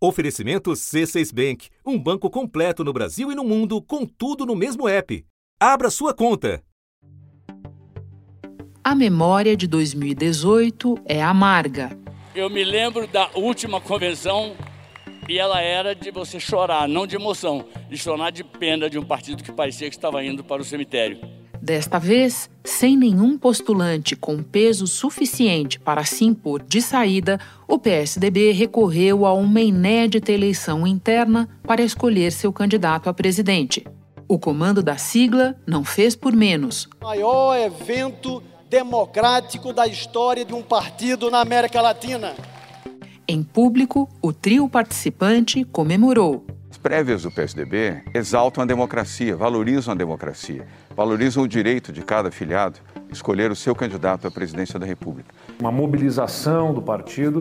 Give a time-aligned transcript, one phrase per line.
[0.00, 4.88] Oferecimento C6 Bank, um banco completo no Brasil e no mundo, com tudo no mesmo
[4.88, 5.26] app.
[5.58, 6.62] Abra sua conta.
[8.84, 11.98] A memória de 2018 é amarga.
[12.32, 14.54] Eu me lembro da última convenção
[15.28, 19.04] e ela era de você chorar, não de emoção, de chorar de pena de um
[19.04, 21.18] partido que parecia que estava indo para o cemitério.
[21.60, 28.52] Desta vez, sem nenhum postulante com peso suficiente para se impor de saída, o PSDB
[28.52, 33.84] recorreu a uma inédita eleição interna para escolher seu candidato a presidente.
[34.28, 36.88] O comando da sigla não fez por menos.
[37.02, 42.34] Maior evento democrático da história de um partido na América Latina.
[43.26, 46.46] Em público, o trio participante comemorou.
[46.78, 50.64] As prévias do PSDB exaltam a democracia, valorizam a democracia,
[50.94, 52.78] valorizam o direito de cada filiado
[53.10, 55.28] escolher o seu candidato à presidência da República.
[55.58, 57.38] Uma mobilização do partido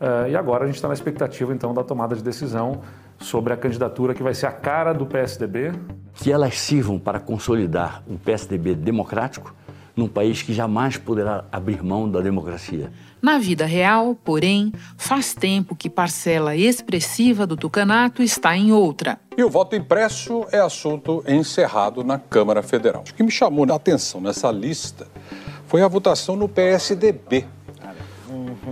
[0.00, 2.80] uh, e agora a gente está na expectativa então da tomada de decisão
[3.20, 5.70] sobre a candidatura que vai ser a cara do PSDB.
[6.14, 9.54] Que elas sirvam para consolidar um PSDB democrático
[9.96, 12.92] num país que jamais poderá abrir mão da democracia.
[13.20, 19.20] Na vida real, porém, faz tempo que parcela expressiva do tucanato está em outra.
[19.36, 23.04] E o voto impresso é assunto encerrado na Câmara Federal.
[23.08, 25.06] O que me chamou a atenção nessa lista
[25.66, 27.46] foi a votação no PSDB.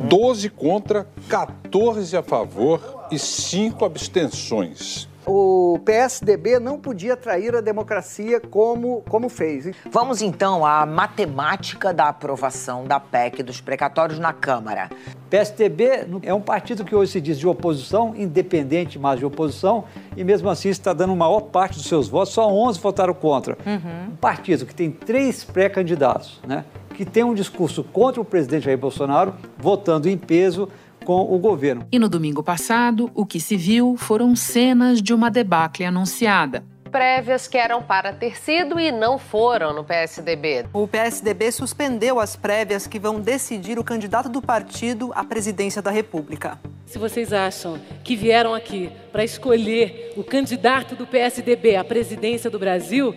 [0.08, 8.40] 12 contra, 14 a favor e 5 abstenções o PSDB não podia trair a democracia
[8.40, 9.70] como, como fez.
[9.88, 14.90] Vamos então à matemática da aprovação da PEC dos precatórios na Câmara.
[15.30, 19.84] PSDB é um partido que hoje se diz de oposição, independente, mas de oposição,
[20.16, 23.56] e mesmo assim está dando maior parte dos seus votos, só 11 votaram contra.
[23.64, 24.12] Uhum.
[24.12, 26.64] Um partido que tem três pré-candidatos, né?
[26.94, 30.68] que tem um discurso contra o presidente Jair Bolsonaro, votando em peso
[31.10, 31.88] com o governo.
[31.90, 37.46] E no domingo passado, o que se viu foram cenas de uma debacle anunciada prévias
[37.46, 40.66] que eram para ter sido e não foram no PSDB.
[40.72, 45.92] O PSDB suspendeu as prévias que vão decidir o candidato do partido à presidência da
[45.92, 46.58] República.
[46.86, 52.58] Se vocês acham que vieram aqui para escolher o candidato do PSDB à presidência do
[52.58, 53.14] Brasil,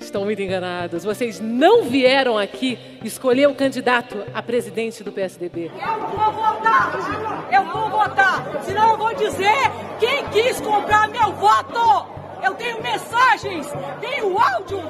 [0.00, 1.04] estão muito enganados.
[1.04, 5.70] Vocês não vieram aqui escolher o candidato a presidente do PSDB.
[5.74, 6.92] Eu vou votar!
[7.52, 8.62] Eu vou votar!
[8.64, 9.56] Senão eu vou dizer
[9.98, 12.06] quem quis comprar meu voto!
[12.42, 13.66] Eu tenho mensagens,
[14.00, 14.82] tenho áudio!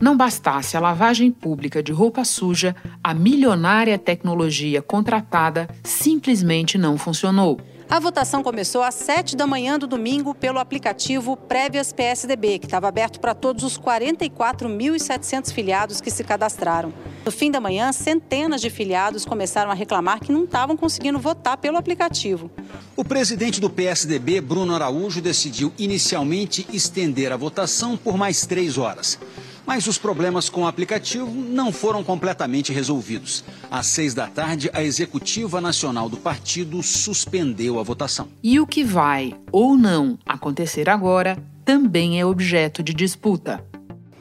[0.00, 7.58] Não bastasse a lavagem pública de roupa suja, a milionária tecnologia contratada simplesmente não funcionou.
[7.88, 12.88] A votação começou às 7 da manhã do domingo pelo aplicativo Prévias PSDB, que estava
[12.88, 16.92] aberto para todos os 44.700 filiados que se cadastraram.
[17.24, 21.56] No fim da manhã, centenas de filiados começaram a reclamar que não estavam conseguindo votar
[21.56, 22.50] pelo aplicativo.
[22.96, 29.18] O presidente do PSDB, Bruno Araújo, decidiu inicialmente estender a votação por mais três horas.
[29.66, 33.44] Mas os problemas com o aplicativo não foram completamente resolvidos.
[33.70, 38.28] Às seis da tarde, a executiva nacional do partido suspendeu a votação.
[38.42, 43.64] E o que vai ou não acontecer agora também é objeto de disputa.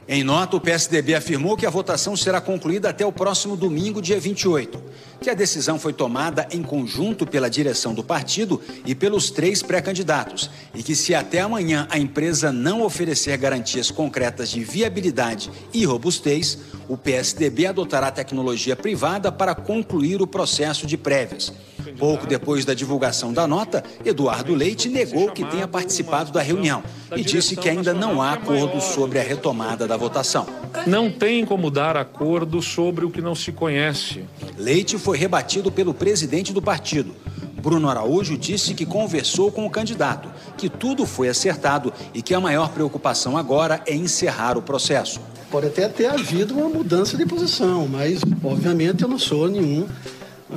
[0.05, 4.19] Em nota, o PSDB afirmou que a votação será concluída até o próximo domingo, dia
[4.19, 4.83] 28,
[5.21, 10.49] que a decisão foi tomada em conjunto pela direção do partido e pelos três pré-candidatos,
[10.75, 16.59] e que se até amanhã a empresa não oferecer garantias concretas de viabilidade e robustez,
[16.89, 21.53] o PSDB adotará tecnologia privada para concluir o processo de prévias.
[21.97, 26.83] Pouco depois da divulgação da nota, Eduardo Leite negou que tenha participado da reunião
[27.15, 30.45] e disse que ainda não há acordo sobre a retomada da votação.
[30.87, 34.23] Não tem como dar acordo sobre o que não se conhece.
[34.57, 37.13] Leite foi rebatido pelo presidente do partido.
[37.61, 42.39] Bruno Araújo disse que conversou com o candidato, que tudo foi acertado e que a
[42.39, 45.21] maior preocupação agora é encerrar o processo.
[45.49, 49.87] Pode até ter havido uma mudança de posição, mas obviamente eu não sou nenhum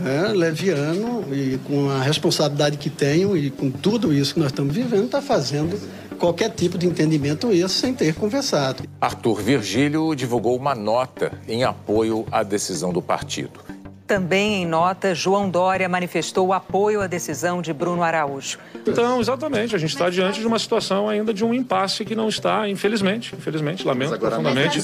[0.04, 4.74] é, leviano e com a responsabilidade que tenho e com tudo isso que nós estamos
[4.74, 5.78] vivendo, está fazendo
[6.16, 8.84] qualquer tipo de entendimento isso sem ter conversado.
[9.00, 13.60] Arthur Virgílio divulgou uma nota em apoio à decisão do partido.
[14.06, 18.56] Também em nota, João Dória manifestou apoio à decisão de Bruno Araújo.
[18.86, 22.28] Então, exatamente, a gente está diante de uma situação ainda de um impasse que não
[22.28, 24.80] está, infelizmente, infelizmente, lamento profundamente,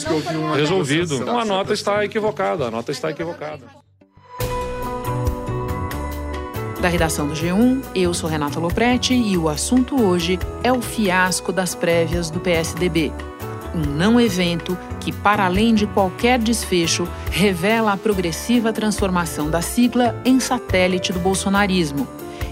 [0.57, 1.15] resolvido.
[1.15, 3.82] Então, a nota está equivocada, a nota está equivocada.
[6.83, 11.53] Da redação do G1, eu sou Renata Loprete e o assunto hoje é o fiasco
[11.53, 13.13] das prévias do PSDB.
[13.73, 20.21] Um não evento que, para além de qualquer desfecho, revela a progressiva transformação da sigla
[20.25, 22.05] em satélite do bolsonarismo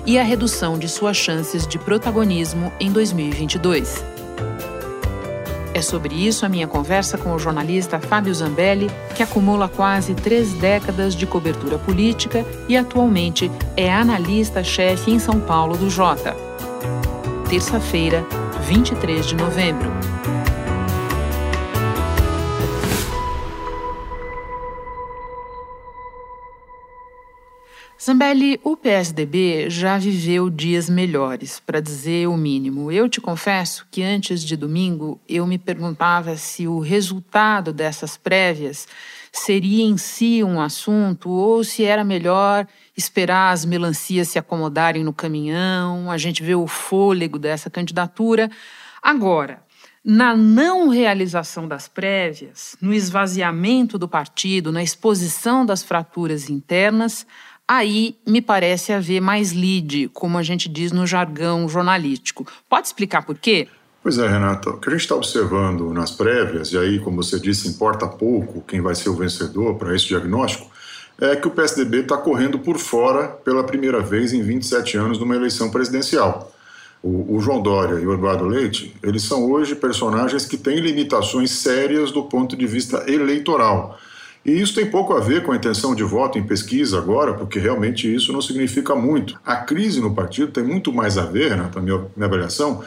[0.06, 4.09] e a redução de suas chances de protagonismo em 2022.
[5.72, 10.52] É sobre isso a minha conversa com o jornalista Fábio Zambelli, que acumula quase três
[10.54, 16.34] décadas de cobertura política e atualmente é analista-chefe em São Paulo do Jota.
[17.48, 18.24] Terça-feira,
[18.66, 19.99] 23 de novembro.
[28.10, 32.90] Zambelli, o PSDB já viveu dias melhores, para dizer o mínimo.
[32.90, 38.88] Eu te confesso que antes de domingo eu me perguntava se o resultado dessas prévias
[39.30, 42.66] seria em si um assunto ou se era melhor
[42.96, 48.50] esperar as melancias se acomodarem no caminhão, a gente ver o fôlego dessa candidatura.
[49.00, 49.62] Agora,
[50.04, 57.24] na não realização das prévias, no esvaziamento do partido, na exposição das fraturas internas,
[57.70, 62.44] aí me parece haver mais lead, como a gente diz no jargão jornalístico.
[62.68, 63.68] Pode explicar por quê?
[64.02, 64.70] Pois é, Renata.
[64.70, 68.60] O que a gente está observando nas prévias, e aí, como você disse, importa pouco
[68.66, 70.68] quem vai ser o vencedor para esse diagnóstico,
[71.20, 75.36] é que o PSDB está correndo por fora pela primeira vez em 27 anos numa
[75.36, 76.52] eleição presidencial.
[77.00, 81.52] O, o, João Dória e o Eduardo Leite, eles são hoje personagens que têm limitações
[81.52, 83.96] sérias do ponto de vista eleitoral.
[84.44, 87.58] E isso tem pouco a ver com a intenção de voto em pesquisa agora, porque
[87.58, 89.38] realmente isso não significa muito.
[89.44, 92.82] A crise no partido tem muito mais a ver, na minha, minha avaliação,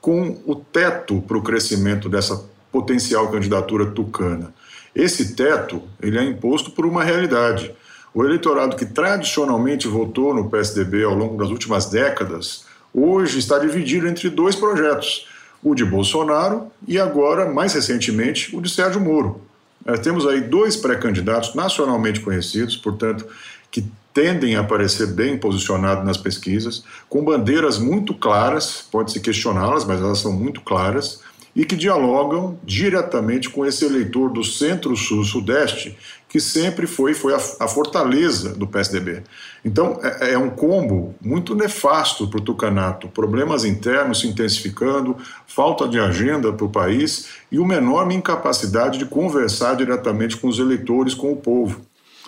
[0.00, 4.52] com o teto para o crescimento dessa potencial candidatura tucana.
[4.94, 7.72] Esse teto ele é imposto por uma realidade.
[8.12, 14.08] O eleitorado que tradicionalmente votou no PSDB ao longo das últimas décadas, hoje está dividido
[14.08, 15.28] entre dois projetos:
[15.62, 19.45] o de Bolsonaro e agora, mais recentemente, o de Sérgio Moro.
[19.86, 23.24] Nós temos aí dois pré-candidatos nacionalmente conhecidos, portanto,
[23.70, 30.00] que tendem a aparecer bem posicionados nas pesquisas, com bandeiras muito claras, pode-se questioná-las, mas
[30.00, 31.20] elas são muito claras,
[31.54, 35.96] e que dialogam diretamente com esse eleitor do centro-sul-sudeste,
[36.28, 39.22] que sempre foi, foi a, a, fortaleza do PSDB.
[39.64, 43.08] Então, é, é um combo muito nefasto para o Tucanato.
[43.08, 49.06] Problemas internos se intensificando, falta de agenda para o país e uma enorme incapacidade de
[49.06, 51.80] conversar diretamente com os eleitores, com o povo.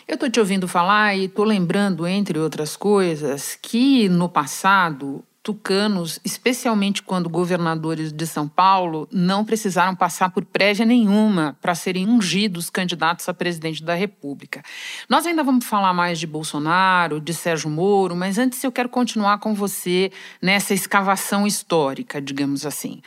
[0.06, 6.20] Eu estou te ouvindo falar e estou lembrando, entre outras coisas, que no passado tucanos,
[6.22, 12.68] especialmente quando governadores de São Paulo não precisaram passar por prévia nenhuma para serem ungidos
[12.68, 14.62] candidatos a presidente da República.
[15.08, 19.38] Nós ainda vamos falar mais de Bolsonaro, de Sérgio Moro, mas antes eu quero continuar
[19.38, 20.12] com você
[20.42, 23.00] nessa escavação histórica, digamos assim.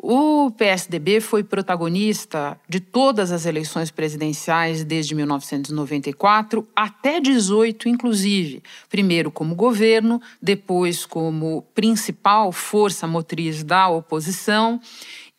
[0.00, 8.62] O PSDB foi protagonista de todas as eleições presidenciais desde 1994 até 18, inclusive.
[8.88, 14.78] Primeiro como governo, depois como principal força motriz da oposição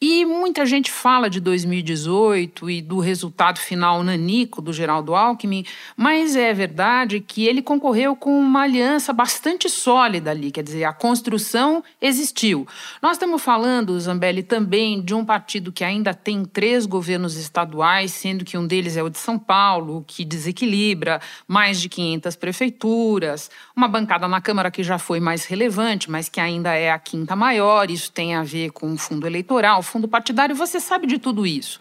[0.01, 5.65] e muita gente fala de 2018 e do resultado final nanico do Geraldo Alckmin,
[5.97, 10.93] mas é verdade que ele concorreu com uma aliança bastante sólida ali, quer dizer, a
[10.93, 12.65] construção existiu.
[13.01, 18.45] Nós estamos falando, Zambelli, também de um partido que ainda tem três governos estaduais, sendo
[18.45, 23.87] que um deles é o de São Paulo, que desequilibra mais de 500 prefeituras, uma
[23.87, 27.89] bancada na Câmara que já foi mais relevante, mas que ainda é a quinta maior,
[27.89, 31.79] isso tem a ver com o fundo eleitoral fundo partidário, você sabe de tudo isso.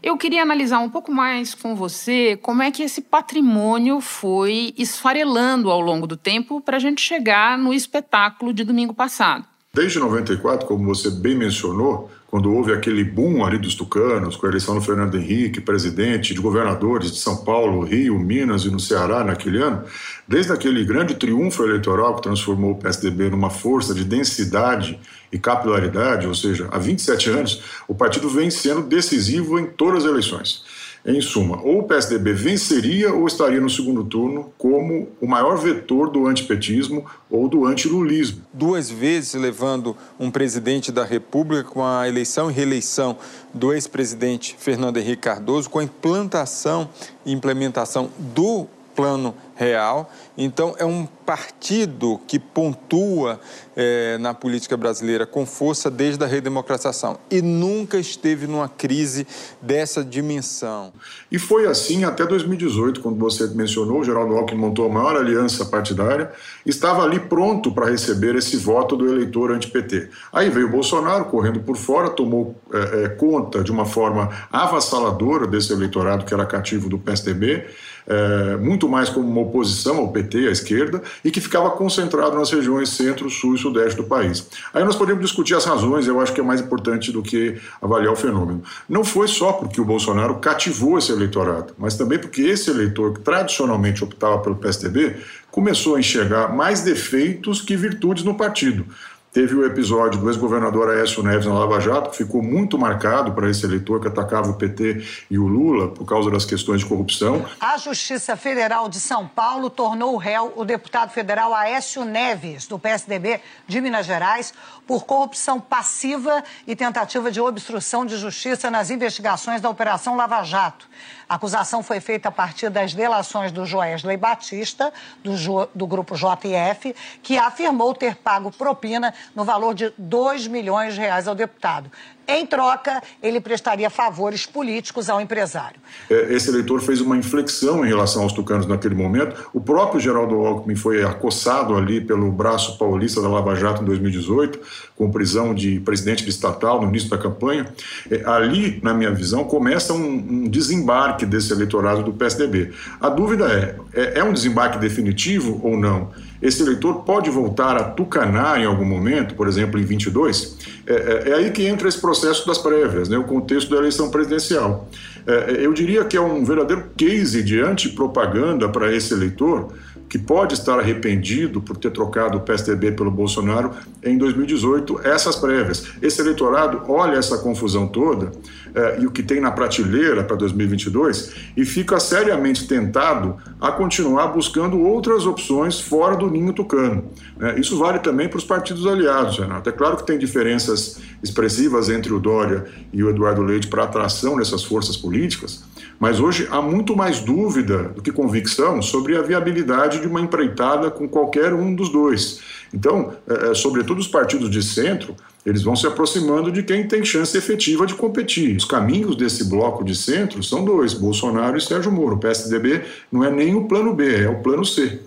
[0.00, 5.72] Eu queria analisar um pouco mais com você como é que esse patrimônio foi esfarelando
[5.72, 9.44] ao longo do tempo para a gente chegar no espetáculo de domingo passado.
[9.74, 14.48] Desde 94, como você bem mencionou, quando houve aquele boom ali dos tucanos, com a
[14.48, 19.24] eleição do Fernando Henrique, presidente, de governadores de São Paulo, Rio, Minas e no Ceará
[19.24, 19.82] naquele ano,
[20.28, 24.96] desde aquele grande triunfo eleitoral que transformou o PSDB numa força de densidade
[25.32, 30.10] e capilaridade, ou seja, há 27 anos, o partido vem sendo decisivo em todas as
[30.10, 30.62] eleições.
[31.04, 36.10] Em suma, ou o PSDB venceria ou estaria no segundo turno como o maior vetor
[36.10, 38.42] do antipetismo ou do antilulismo.
[38.52, 43.16] Duas vezes levando um presidente da República com a eleição e reeleição
[43.54, 46.90] do ex-presidente Fernando Henrique Cardoso, com a implantação
[47.24, 48.66] e implementação do
[49.00, 50.12] plano real.
[50.36, 53.40] Então, é um partido que pontua
[53.76, 59.26] é, na política brasileira com força desde a redemocratização e nunca esteve numa crise
[59.60, 60.92] dessa dimensão.
[61.30, 65.64] E foi assim até 2018, quando você mencionou, o Geraldo Alckmin montou a maior aliança
[65.64, 66.32] partidária,
[66.64, 70.08] estava ali pronto para receber esse voto do eleitor anti-PT.
[70.32, 75.46] Aí veio o Bolsonaro correndo por fora, tomou é, é, conta de uma forma avassaladora
[75.46, 77.66] desse eleitorado que era cativo do PSDB,
[78.10, 82.50] é, muito mais como uma oposição ao PT, à esquerda, e que ficava concentrado nas
[82.50, 84.48] regiões centro, sul e sudeste do país.
[84.74, 88.12] Aí nós podemos discutir as razões, eu acho que é mais importante do que avaliar
[88.12, 88.64] o fenômeno.
[88.88, 93.20] Não foi só porque o Bolsonaro cativou esse eleitorado, mas também porque esse eleitor que
[93.20, 95.16] tradicionalmente optava pelo PSDB
[95.48, 98.84] começou a enxergar mais defeitos que virtudes no partido.
[99.32, 103.48] Teve o episódio do ex-governador Aécio Neves na Lava Jato, que ficou muito marcado para
[103.48, 107.46] esse eleitor que atacava o PT e o Lula por causa das questões de corrupção.
[107.60, 113.40] A Justiça Federal de São Paulo tornou réu o deputado federal Aécio Neves, do PSDB
[113.68, 114.52] de Minas Gerais,
[114.84, 120.88] por corrupção passiva e tentativa de obstrução de justiça nas investigações da Operação Lava Jato.
[121.28, 125.30] A acusação foi feita a partir das delações do Joesley Batista, do,
[125.72, 131.28] do grupo JF, que afirmou ter pago propina no valor de 2 milhões de reais
[131.28, 131.90] ao deputado.
[132.30, 135.80] Em troca, ele prestaria favores políticos ao empresário.
[136.08, 139.50] É, esse eleitor fez uma inflexão em relação aos tucanos naquele momento.
[139.52, 144.60] O próprio Geraldo Alckmin foi acossado ali pelo braço paulista da Lava Jato em 2018,
[144.94, 147.66] com prisão de presidente de estatal no início da campanha.
[148.08, 152.70] É, ali, na minha visão, começa um, desembarque desse eleitorado do PSDB.
[153.00, 156.10] A dúvida é, é, é um desembarque definitivo ou não?
[156.40, 160.56] Esse eleitor pode voltar a tucanar em algum momento, por exemplo, em 22?
[160.86, 164.10] É, é, é aí que entra esse processo das prévias, né, o contexto da eleição
[164.10, 164.88] presidencial.
[165.26, 169.72] É, é eu diria que é um verdadeiro case de antipropaganda para esse eleitor,
[170.08, 173.70] que pode estar arrependido por ter trocado o PSDB pelo Bolsonaro
[174.02, 175.86] em 2018, essas prévias.
[176.02, 178.32] Esse eleitorado olha essa confusão toda
[178.74, 184.28] eh, e o que tem na prateleira para 2022 e fica seriamente tentado a continuar
[184.28, 187.04] buscando outras opções fora do ninho tucano.
[187.36, 187.58] Né?
[187.58, 189.68] Isso vale também para os partidos aliados, Renato.
[189.68, 194.36] É claro que tem diferenças expressivas entre o Dória e o Eduardo Leite para atração
[194.36, 195.64] dessas forças políticas,
[195.98, 200.90] mas hoje há muito mais dúvida do que convicção sobre a viabilidade de uma empreitada
[200.90, 202.40] com qualquer um dos dois.
[202.72, 207.04] Então, é, é, sobretudo os partidos de centro, eles vão se aproximando de quem tem
[207.04, 208.56] chance efetiva de competir.
[208.56, 212.16] Os caminhos desse bloco de centro são dois: Bolsonaro e Sérgio Moro.
[212.16, 215.00] O PSDB não é nem o plano B, é o plano C.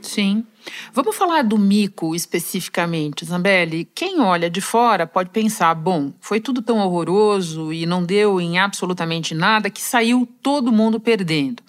[0.00, 0.44] Sim.
[0.92, 3.88] Vamos falar do mico especificamente, Zambelli.
[3.94, 8.58] Quem olha de fora pode pensar: bom, foi tudo tão horroroso e não deu em
[8.58, 11.62] absolutamente nada que saiu todo mundo perdendo.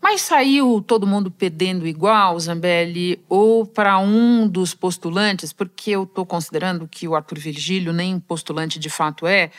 [0.00, 6.24] Mas saiu todo mundo perdendo igual, Zambelli, ou para um dos postulantes, porque eu estou
[6.24, 9.50] considerando que o Arthur Virgílio nem postulante de fato é,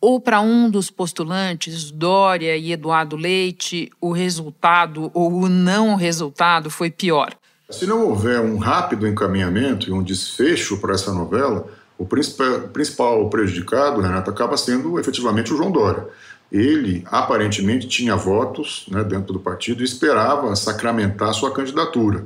[0.00, 6.70] ou para um dos postulantes, Dória e Eduardo Leite, o resultado ou o não resultado
[6.70, 7.34] foi pior?
[7.68, 11.66] Se não houver um rápido encaminhamento e um desfecho para essa novela,
[11.98, 16.06] o principal, prejudicado, Renato, acaba sendo efetivamente o João Dória.
[16.50, 22.24] Ele aparentemente tinha votos né, dentro do partido e esperava sacramentar sua candidatura.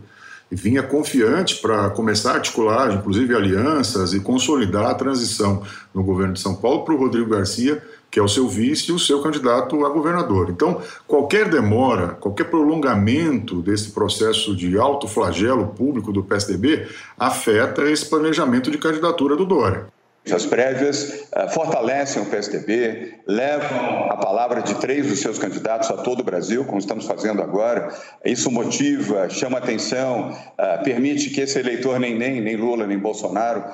[0.51, 5.63] E vinha confiante para começar a articular, inclusive, alianças e consolidar a transição
[5.95, 8.95] no governo de São Paulo para o Rodrigo Garcia que é o seu vice e
[8.95, 10.51] o seu candidato a governador.
[10.51, 16.87] Então, qualquer demora, qualquer prolongamento desse processo de alto flagelo público do PSDB
[17.19, 19.87] afeta esse planejamento de candidatura do Dória.
[20.31, 25.97] As prévias uh, fortalecem o PSDB, levam a palavra de três dos seus candidatos a
[25.97, 27.93] todo o Brasil, como estamos fazendo agora.
[28.25, 33.65] Isso motiva, chama atenção, uh, permite que esse eleitor, nem, nem, nem Lula, nem Bolsonaro.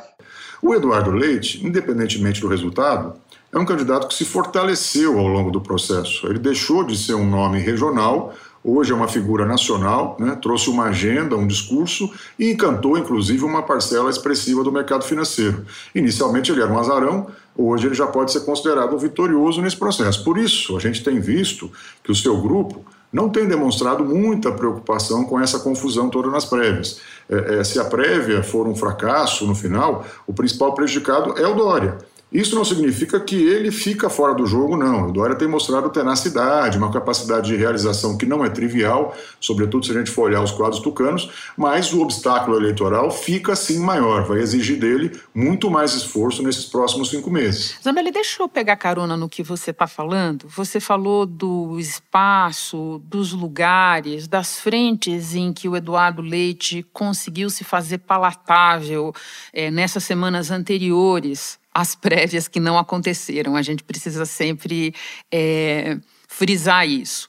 [0.63, 3.15] O Eduardo Leite, independentemente do resultado,
[3.53, 6.27] é um candidato que se fortaleceu ao longo do processo.
[6.27, 8.35] Ele deixou de ser um nome regional,
[8.71, 10.37] hoje é uma figura nacional, né?
[10.41, 15.65] trouxe uma agenda, um discurso e encantou, inclusive, uma parcela expressiva do mercado financeiro.
[15.95, 20.23] Inicialmente ele era um azarão, hoje ele já pode ser considerado um vitorioso nesse processo.
[20.25, 21.71] Por isso, a gente tem visto
[22.03, 27.01] que o seu grupo não tem demonstrado muita preocupação com essa confusão toda nas prévias.
[27.29, 31.55] É, é, se a prévia for um fracasso no final, o principal prejudicado é o
[31.55, 31.99] Dória.
[32.31, 35.09] Isso não significa que ele fica fora do jogo, não.
[35.09, 39.93] O Dória tem mostrado tenacidade, uma capacidade de realização que não é trivial, sobretudo se
[39.93, 44.41] a gente for olhar os quadros tucanos, mas o obstáculo eleitoral fica sim maior, vai
[44.41, 47.79] exigir dele muito mais esforço nesses próximos cinco meses.
[47.83, 50.47] Zambelli, deixa eu pegar carona no que você está falando.
[50.49, 57.65] Você falou do espaço, dos lugares, das frentes em que o Eduardo Leite conseguiu se
[57.65, 59.15] fazer palatável
[59.51, 63.57] é, nessas semanas anteriores as prévias que não aconteceram.
[63.57, 64.95] A gente precisa sempre
[65.33, 67.29] é, frisar isso.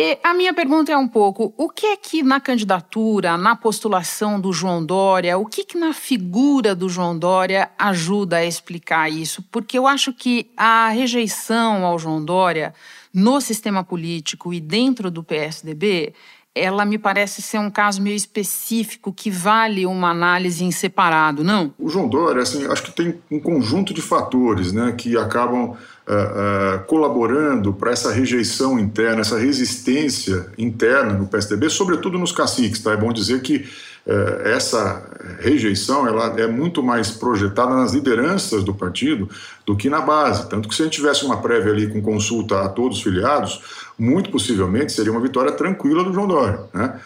[0.00, 4.40] E a minha pergunta é um pouco: o que é que na candidatura, na postulação
[4.40, 9.42] do João Dória, o que, que na figura do João Dória ajuda a explicar isso?
[9.50, 12.72] Porque eu acho que a rejeição ao João Dória
[13.12, 16.14] no sistema político e dentro do PSDB
[16.58, 21.72] ela me parece ser um caso meio específico que vale uma análise em separado, não?
[21.78, 25.74] O João Dória, assim, acho que tem um conjunto de fatores né, que acabam uh,
[25.74, 32.80] uh, colaborando para essa rejeição interna, essa resistência interna no PSDB, sobretudo nos caciques.
[32.80, 32.92] Tá?
[32.92, 33.66] É bom dizer que
[34.44, 35.02] essa
[35.38, 39.28] rejeição ela é muito mais projetada nas lideranças do partido
[39.66, 40.48] do que na base.
[40.48, 43.60] Tanto que se a gente tivesse uma prévia ali com consulta a todos os filiados,
[43.98, 46.60] muito possivelmente seria uma vitória tranquila do João Dória.
[46.72, 46.98] Né?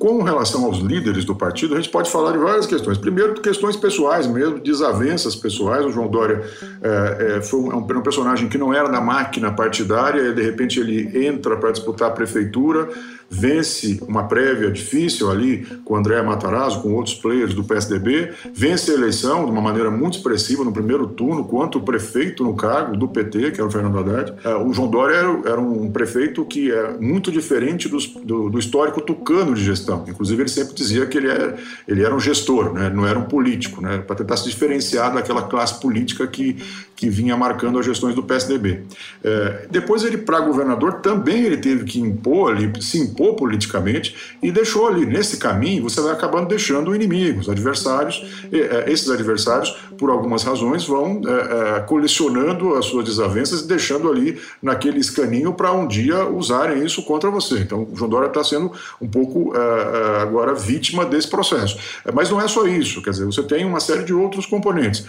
[0.00, 2.96] Com relação aos líderes do partido, a gente pode falar de várias questões.
[2.96, 5.84] Primeiro, questões pessoais mesmo, desavenças pessoais.
[5.84, 6.42] O João Dória
[6.82, 10.80] é, é, foi um, um, personagem que não era da máquina partidária, e de repente
[10.80, 12.88] ele entra para disputar a prefeitura
[13.30, 18.94] vence uma prévia difícil ali com André Matarazzo, com outros players do PSDB, vence a
[18.94, 23.52] eleição de uma maneira muito expressiva no primeiro turno, quanto prefeito no cargo do PT,
[23.52, 24.34] que era o Fernando Haddad.
[24.42, 29.00] É, o João Dória era, um prefeito que é muito diferente dos, do, do, histórico
[29.00, 30.04] tucano de gestão.
[30.08, 31.56] Inclusive, ele sempre dizia que ele era,
[31.86, 32.90] ele era um gestor, né?
[32.90, 33.98] não era um político, né?
[33.98, 36.56] para tentar se diferenciar daquela classe política que,
[36.96, 38.82] que vinha marcando as gestões do PSDB.
[39.22, 44.14] É, depois, ele, para governador, também ele teve que impor, ali, se impor impor politicamente
[44.42, 45.04] e deixou ali.
[45.04, 48.24] Nesse caminho, você vai acabando deixando inimigos, adversários.
[48.50, 54.10] É, esses adversários, por algumas razões, vão é, é, colecionando as suas desavenças e deixando
[54.10, 57.58] ali naquele escaninho para um dia usarem isso contra você.
[57.58, 59.52] Então, o João Dória está sendo um pouco
[60.20, 61.76] agora vítima desse processo.
[62.14, 65.04] Mas não é só isso, quer dizer, você tem uma série de outros componentes.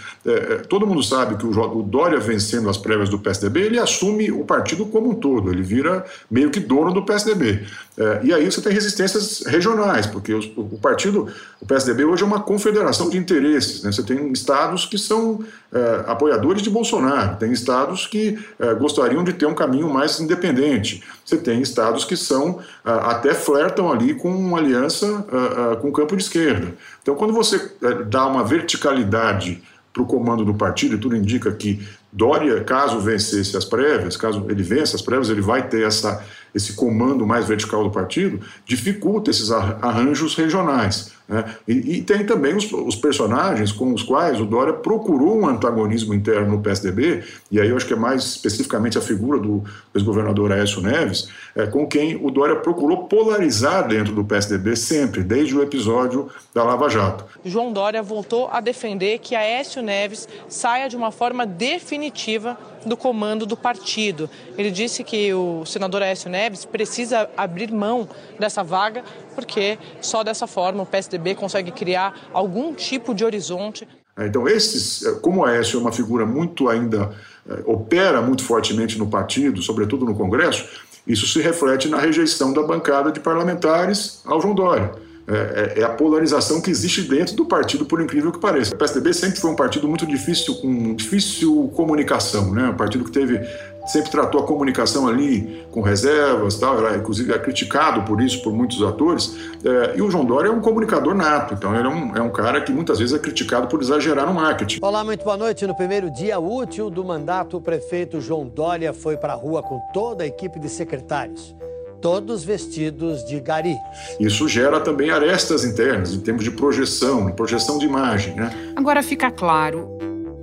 [0.68, 4.84] todo mundo sabe que o Dória vencendo as prévias do PSDB, ele assume o partido
[4.86, 7.64] como um todo, ele vira meio que dono do PSDB.
[7.96, 11.28] É, e aí você tem resistências regionais, porque os, o partido,
[11.60, 13.82] o PSDB hoje é uma confederação de interesses.
[13.82, 13.92] Né?
[13.92, 19.34] Você tem estados que são é, apoiadores de Bolsonaro, tem estados que é, gostariam de
[19.34, 24.30] ter um caminho mais independente, você tem estados que são é, até flertam ali com
[24.30, 26.74] uma aliança é, é, com o campo de esquerda.
[27.02, 27.72] Então, quando você
[28.08, 33.56] dá uma verticalidade para o comando do partido, e tudo indica que Dória, caso vencesse
[33.56, 36.22] as prévias, caso ele vença as prévias, ele vai ter essa
[36.54, 41.12] esse comando mais vertical do partido, dificulta esses arranjos regionais.
[41.28, 41.44] Né?
[41.66, 46.12] E, e, tem também os, os, personagens com os quais o Dória procurou um antagonismo
[46.12, 50.52] interno no PSDB, e aí eu acho que é mais especificamente a figura do ex-governador
[50.52, 55.62] Aécio Neves, é, com quem o Dória procurou polarizar dentro do PSDB sempre, desde o
[55.62, 57.24] episódio da Lava Jato.
[57.44, 63.46] João Dória voltou a defender que Aécio Neves saia de uma forma definitiva do comando
[63.46, 64.28] do partido.
[64.56, 70.46] Ele disse que o senador Aécio Neves precisa abrir mão dessa vaga, porque só dessa
[70.46, 73.86] forma o PSDB consegue criar algum tipo de horizonte.
[74.16, 77.10] É, então, esses, é, como Aécio é uma figura muito ainda,
[77.48, 80.68] é, opera muito fortemente no partido, sobretudo no Congresso,
[81.06, 84.92] isso se reflete na rejeição da bancada de parlamentares ao João Dória.
[85.26, 85.34] É,
[85.76, 88.74] é, é, a polarização que existe dentro do partido, por incrível que pareça.
[88.74, 92.70] O PSDB sempre foi um partido muito difícil, com difícil comunicação, né?
[92.70, 93.40] Um partido que teve
[93.86, 98.52] sempre tratou a comunicação ali com reservas, tal, era, inclusive é criticado por isso por
[98.52, 99.36] muitos atores.
[99.64, 102.30] É, e o João Dória é um comunicador nato, então ele é um, é um
[102.30, 104.80] cara que muitas vezes é criticado por exagerar no marketing.
[104.82, 105.66] Olá, muito boa noite.
[105.66, 109.80] No primeiro dia útil do mandato, o prefeito João Dória foi para a rua com
[109.92, 111.54] toda a equipe de secretários
[112.02, 113.76] todos vestidos de gari.
[114.18, 118.34] Isso gera também arestas internas, em termos de projeção, projeção de imagem.
[118.34, 118.74] Né?
[118.76, 119.88] Agora fica claro.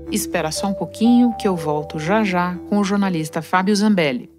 [0.10, 4.32] Espera só um pouquinho que eu volto já já com o jornalista Fábio Zambelli.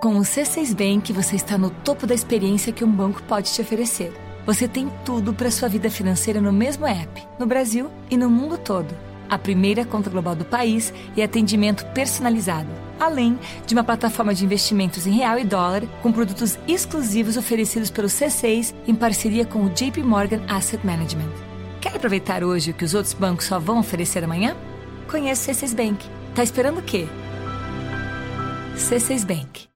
[0.00, 3.60] Com o C6 Bank, você está no topo da experiência que um banco pode te
[3.60, 4.10] oferecer.
[4.46, 8.56] Você tem tudo para sua vida financeira no mesmo app, no Brasil e no mundo
[8.56, 8.94] todo.
[9.28, 15.06] A primeira conta global do país e atendimento personalizado além de uma plataforma de investimentos
[15.06, 20.02] em real e dólar com produtos exclusivos oferecidos pelo C6 em parceria com o JP
[20.02, 21.30] Morgan Asset Management.
[21.80, 24.54] Quer aproveitar hoje o que os outros bancos só vão oferecer amanhã?
[25.10, 26.06] Conheça o C6 Bank.
[26.34, 27.08] Tá esperando o quê?
[28.76, 29.70] C6 Bank.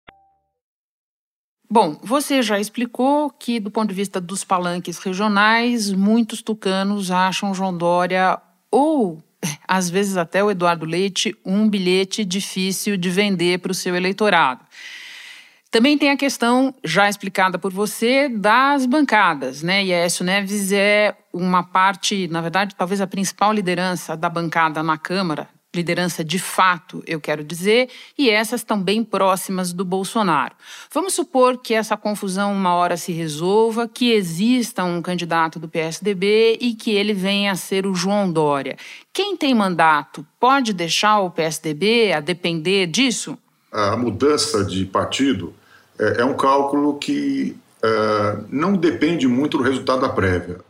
[1.71, 7.55] Bom, você já explicou que, do ponto de vista dos palanques regionais, muitos tucanos acham
[7.55, 8.39] João Dória
[8.71, 9.21] ou
[9.67, 14.65] às vezes até o Eduardo Leite, um bilhete difícil de vender para o seu eleitorado.
[15.71, 19.85] Também tem a questão, já explicada por você, das bancadas, né?
[19.85, 24.97] E Aécio Neves é uma parte, na verdade, talvez a principal liderança da bancada na
[24.97, 30.55] Câmara, liderança de fato, eu quero dizer, e essas estão bem próximas do Bolsonaro.
[30.93, 36.59] Vamos supor que essa confusão uma hora se resolva, que exista um candidato do PSDB
[36.61, 38.77] e que ele venha a ser o João Dória.
[39.13, 43.37] Quem tem mandato pode deixar o PSDB a depender disso?
[43.73, 45.53] A mudança de partido
[45.99, 50.61] é, é um cálculo que uh, não depende muito do resultado da prévia.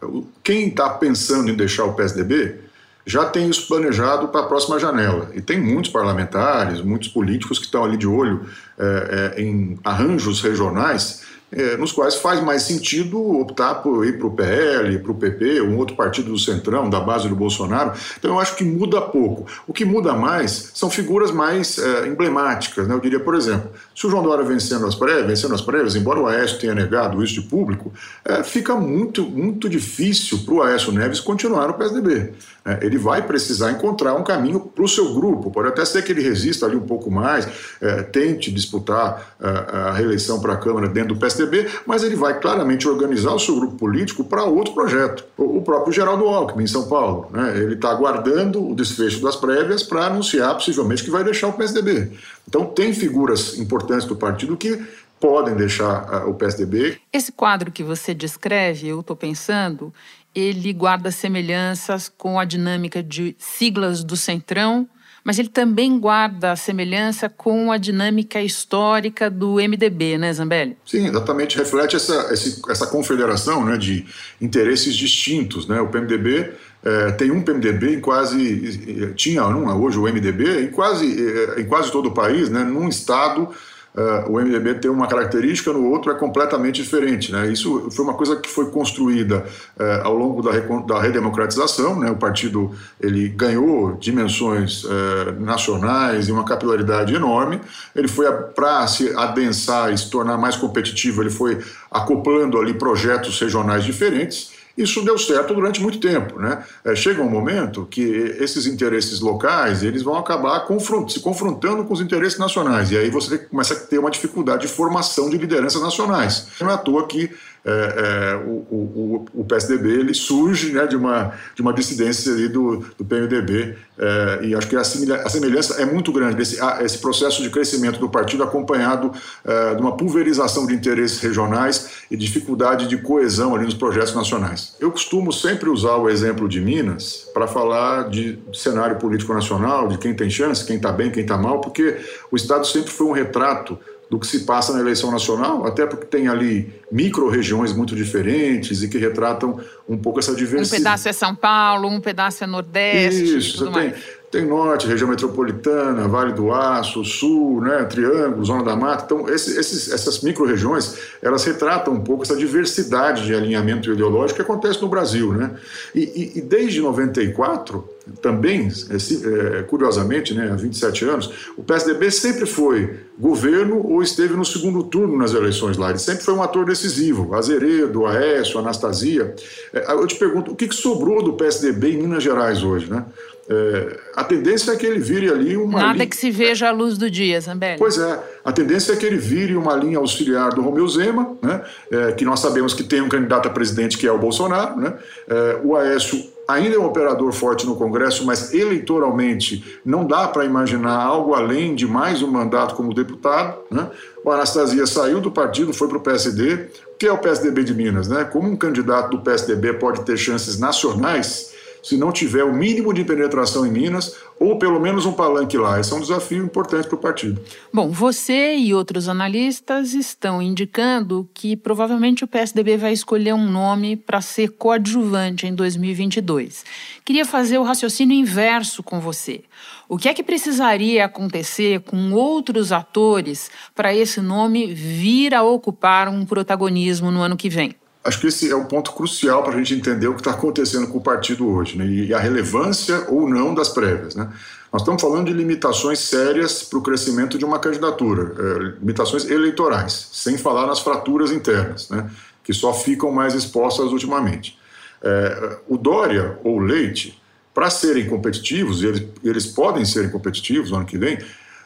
[0.43, 2.64] Quem está pensando em deixar o PSDB
[3.07, 5.31] já tem isso planejado para a próxima janela.
[5.35, 8.47] E tem muitos parlamentares, muitos políticos que estão ali de olho
[8.79, 11.23] é, é, em arranjos regionais
[11.55, 15.63] é, nos quais faz mais sentido optar por ir para o PL, para o PP,
[15.63, 17.93] um outro partido do Centrão, da base do Bolsonaro.
[18.19, 19.47] Então eu acho que muda pouco.
[19.67, 22.89] O que muda mais são figuras mais é, emblemáticas.
[22.89, 22.95] Né?
[22.95, 26.21] Eu diria, por exemplo, se o João Dória vencendo as prévias, vencendo as prévias, embora
[26.21, 27.93] o Aécio tenha negado isso de público,
[28.25, 32.33] é, fica muito, muito difícil para o Aécio Neves continuar no PSDB.
[32.67, 35.51] É, ele vai precisar encontrar um caminho para o seu grupo.
[35.51, 37.47] Pode até ser que ele resista ali um pouco mais,
[37.81, 41.44] é, tente disputar a, é, a reeleição para a Câmara dentro do PSDB,
[41.87, 45.25] mas ele vai claramente organizar o seu grupo político para outro projeto.
[45.37, 49.83] O, próprio Geraldo Alckmin, em São Paulo, né, ele está aguardando o desfecho das prévias
[49.83, 52.13] para anunciar possivelmente que vai deixar o PSDB.
[52.47, 54.81] Então, tem figuras importantes do partido que
[55.21, 56.99] podem deixar uh, o PSDB.
[57.13, 59.93] Esse quadro que você descreve, eu estou pensando,
[60.35, 64.87] ele guarda semelhanças com a dinâmica de siglas do Centrão,
[65.25, 70.77] mas ele também guarda semelhança com a dinâmica histórica do MDB, né, Zambelli?
[70.85, 71.57] Sim, exatamente.
[71.57, 72.31] Reflete essa,
[72.69, 74.05] essa confederação né, de
[74.39, 75.67] interesses distintos.
[75.67, 75.81] Né?
[75.81, 76.53] O PMDB
[76.85, 79.15] é, tem um PMDB em quase.
[79.17, 82.89] Tinha, não, hoje o MDB, em quase, é, em quase todo o país, né, num
[82.89, 83.49] estado
[83.95, 87.33] uh, o MDB tem uma característica, no outro é completamente diferente.
[87.33, 87.53] Né?
[87.53, 89.45] Isso foi uma coisa que foi construída
[89.79, 91.99] uh, ao longo da, da redemocratização.
[91.99, 92.11] Né?
[92.11, 94.91] O partido ele ganhou dimensões uh,
[95.39, 97.61] nacionais e uma capilaridade enorme.
[97.95, 101.59] Ele foi para se adensar e se tornar mais competitivo, ele foi
[101.91, 104.54] acoplando ali projetos regionais diferentes.
[104.77, 106.39] Isso deu certo durante muito tempo.
[106.39, 106.65] Né?
[106.85, 108.03] É, chega um momento que
[108.39, 112.91] esses interesses locais eles vão acabar confront se confrontando com os interesses nacionais.
[112.91, 116.49] E aí você começa a ter uma dificuldade de formação de lideranças nacionais.
[116.61, 117.31] Não é à toa que
[117.67, 122.47] é, é, o, o, o, PSDB ele surge né, de, uma, de uma dissidência ali
[122.47, 127.43] do, do PMDB é, e acho que a, semelhança é muito grande esse, esse processo
[127.43, 132.99] de crescimento do partido acompanhado é, de uma pulverização de interesses regionais e dificuldade de
[132.99, 134.77] coesão ali nos projetos nacionais.
[134.79, 139.97] Eu costumo sempre usar o exemplo de Minas para falar de cenário político nacional, de
[139.97, 141.97] quem tem chance, quem está bem, quem está mal, porque
[142.31, 143.79] o Estado sempre foi um retrato
[144.11, 148.89] do que se passa na eleição nacional, até porque tem ali micro-regiões muito diferentes e
[148.89, 150.83] que retratam um pouco essa diversidade.
[150.83, 153.39] Um pedaço é São Paulo, um pedaço é Nordeste.
[153.39, 153.95] Isso, você tem,
[154.31, 159.05] tem Norte, região metropolitana, Vale do Aço, Sul, né, Triângulo, Zona da Mata.
[159.05, 164.43] Então, esse, esses, essas micro-regiões, elas retratam um pouco essa diversidade de alinhamento ideológico que
[164.43, 165.33] acontece no Brasil.
[165.33, 165.51] Né?
[165.95, 167.89] E, e, e desde 94,
[168.21, 174.45] também, é, curiosamente, né, há 27 anos, o PSDB sempre foi governo ou esteve no
[174.45, 175.91] segundo turno nas eleições lá.
[175.91, 177.35] Ele sempre foi um ator decisivo.
[177.35, 179.35] Azeredo, Aécio, Anastasia.
[179.73, 182.91] É, eu te pergunto, o que sobrou do PSDB em Minas Gerais hoje?
[182.91, 183.05] Né?
[183.49, 185.79] É, a tendência é que ele vire ali uma.
[185.79, 186.07] Nada linha...
[186.07, 187.79] que se veja à luz do dia, Zambelli.
[187.79, 191.63] Pois é, a tendência é que ele vire uma linha auxiliar do Romeu Zema, né?
[191.91, 194.81] É, que nós sabemos que tem um candidato a presidente que é o Bolsonaro.
[194.81, 194.95] Né?
[195.29, 200.45] É, o Aécio ainda é um operador forte no Congresso, mas eleitoralmente não dá para
[200.45, 203.59] imaginar algo além de mais um mandato como deputado.
[203.71, 203.89] Né?
[204.25, 206.69] O Anastasia saiu do partido, foi para o PSD.
[206.99, 208.09] Que é o PSDB de Minas?
[208.09, 208.25] Né?
[208.25, 211.54] Como um candidato do PSDB pode ter chances nacionais
[211.85, 215.79] se não tiver o mínimo de penetração em Minas ou pelo menos um palanque lá.
[215.79, 217.41] Esse é um desafio importante para o partido.
[217.73, 223.97] Bom, você e outros analistas estão indicando que provavelmente o PSDB vai escolher um nome
[223.97, 226.65] para ser coadjuvante em 2022.
[227.05, 229.43] Queria fazer o raciocínio inverso com você.
[229.87, 236.09] O que é que precisaria acontecer com outros atores para esse nome vir a ocupar
[236.09, 237.77] um protagonismo no ano que vem?
[238.05, 240.87] Acho que esse é um ponto crucial para a gente entender o que está acontecendo
[240.89, 241.87] com o partido hoje né?
[241.87, 244.15] e a relevância ou não das prévias.
[244.15, 244.31] Né?
[244.71, 250.11] Nós estamos falando de limitações sérias para o crescimento de uma candidatura, é, limitações eleitorais,
[250.13, 252.11] sem falar nas fraturas internas, né?
[252.43, 254.59] que só ficam mais expostas ultimamente.
[255.03, 257.19] É, o Dória ou o Leite,
[257.55, 261.19] para serem competitivos, e eles, eles podem ser competitivos no ano que vem,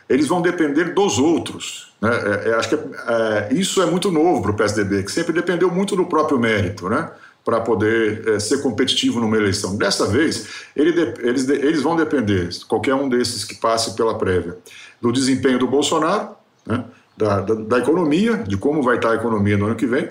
[0.09, 1.88] eles vão depender dos outros.
[2.01, 2.11] Né?
[2.11, 5.71] É, é, acho que é, isso é muito novo para o PSDB, que sempre dependeu
[5.71, 7.11] muito do próprio mérito, né?
[7.45, 9.77] para poder é, ser competitivo numa eleição.
[9.77, 14.57] Dessa vez, ele de, eles, eles vão depender, qualquer um desses que passe pela prévia,
[15.01, 16.31] do desempenho do Bolsonaro,
[16.67, 16.85] né?
[17.17, 20.11] da, da, da economia, de como vai estar a economia no ano que vem,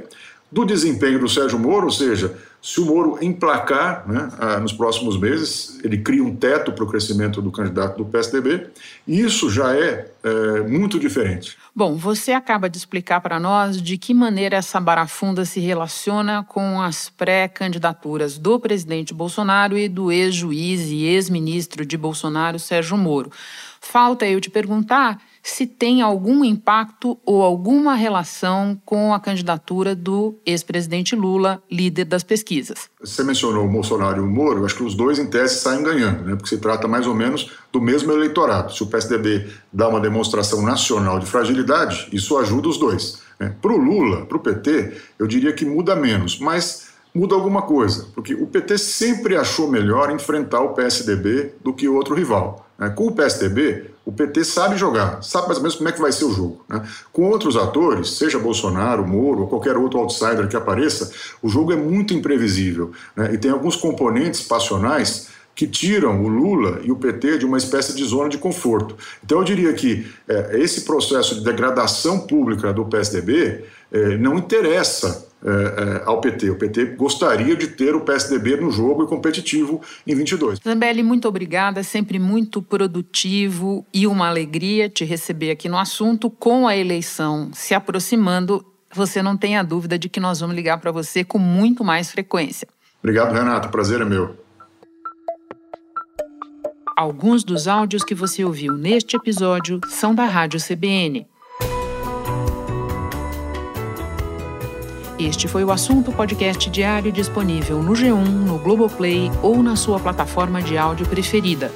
[0.51, 4.29] do desempenho do Sérgio Moro, ou seja, Se o Moro emplacar né,
[4.60, 8.67] nos próximos meses, ele cria um teto para o crescimento do candidato do PSDB,
[9.07, 11.55] e isso já é, é muito diferente.
[11.73, 16.81] Bom, você acaba de explicar para nós de que maneira essa barafunda se relaciona com
[16.81, 23.31] as pré-candidaturas do presidente Bolsonaro e do ex-juiz e ex-ministro de Bolsonaro, Sérgio Moro.
[23.79, 30.36] Falta eu te perguntar se tem algum impacto ou alguma relação com a candidatura do
[30.45, 32.89] ex-presidente Lula, líder das pesquisas.
[32.99, 36.23] Você mencionou o Bolsonaro e o Moro, acho que os dois, em tese, saem ganhando,
[36.25, 36.36] né?
[36.36, 38.73] porque se trata mais ou menos do mesmo eleitorado.
[38.73, 43.21] Se o PSDB dá uma demonstração nacional de fragilidade, isso ajuda os dois.
[43.39, 43.55] Né?
[43.62, 48.07] Para o Lula, para o PT, eu diria que muda menos, mas muda alguma coisa,
[48.13, 52.67] porque o PT sempre achou melhor enfrentar o PSDB do que o outro rival.
[52.77, 52.89] Né?
[52.89, 56.13] Com o PSDB, o PT sabe jogar, sabe mais ou menos como é que vai
[56.13, 56.63] ser o jogo.
[56.70, 56.82] Né?
[57.12, 61.76] Com outros atores, seja Bolsonaro, Moro ou qualquer outro outsider que apareça, o jogo é
[61.76, 63.34] muito imprevisível né?
[63.34, 67.93] e tem alguns componentes passionais que tiram o Lula e o PT de uma espécie
[67.93, 68.96] de zona de conforto.
[69.22, 75.27] Então eu diria que é, esse processo de degradação pública do PSDB é, não interessa
[75.43, 76.50] é, é, ao PT.
[76.50, 80.60] O PT gostaria de ter o PSDB no jogo e competitivo em 22.
[80.63, 86.30] Zambelli, muito obrigada, sempre muito produtivo e uma alegria te receber aqui no assunto.
[86.30, 90.91] Com a eleição se aproximando, você não tenha dúvida de que nós vamos ligar para
[90.91, 92.67] você com muito mais frequência.
[93.00, 93.69] Obrigado, Renato.
[93.69, 94.36] Prazer é meu.
[96.97, 101.28] Alguns dos áudios que você ouviu neste episódio são da Rádio CBN.
[105.19, 110.62] Este foi o assunto podcast diário disponível no G1, no Globoplay ou na sua plataforma
[110.62, 111.71] de áudio preferida.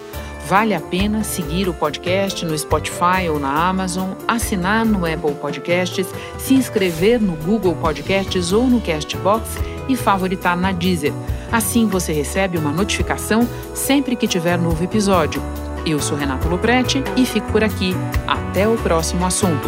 [0.47, 6.07] Vale a pena seguir o podcast no Spotify ou na Amazon, assinar no Apple Podcasts,
[6.37, 9.57] se inscrever no Google Podcasts ou no Castbox
[9.89, 11.13] e favoritar na Deezer.
[11.51, 15.41] Assim você recebe uma notificação sempre que tiver novo episódio.
[15.83, 17.95] Eu sou Renato Loprete e fico por aqui.
[18.27, 19.67] Até o próximo assunto.